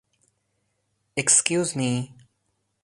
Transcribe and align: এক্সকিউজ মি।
এক্সকিউজ 1.17 1.67
মি। 1.77 1.89